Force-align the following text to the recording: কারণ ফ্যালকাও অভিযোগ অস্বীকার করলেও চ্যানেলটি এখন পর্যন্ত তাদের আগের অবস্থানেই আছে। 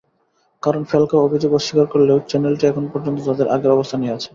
কারণ 0.63 0.81
ফ্যালকাও 0.83 1.25
অভিযোগ 1.27 1.51
অস্বীকার 1.53 1.87
করলেও 1.93 2.17
চ্যানেলটি 2.29 2.63
এখন 2.67 2.83
পর্যন্ত 2.91 3.17
তাদের 3.27 3.47
আগের 3.47 3.71
অবস্থানেই 3.71 4.13
আছে। 4.15 4.29